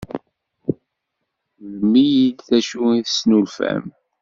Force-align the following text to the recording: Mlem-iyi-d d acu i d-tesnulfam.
Mlem-iyi-d 1.67 2.39
d 2.49 2.49
acu 2.57 2.81
i 2.97 2.99
d-tesnulfam. 3.01 3.83